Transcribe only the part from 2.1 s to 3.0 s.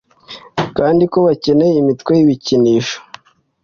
y'ibikinisho